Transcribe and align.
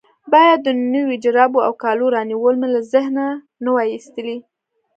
باید 0.33 0.59
د 0.63 0.69
نویو 0.93 1.21
جرابو 1.23 1.59
او 1.67 1.73
کالو 1.83 2.05
رانیول 2.15 2.55
مې 2.61 2.67
له 2.75 2.81
ذهنه 2.93 3.25
نه 3.63 3.69
وای 3.73 3.89
ایستلي. 3.95 4.37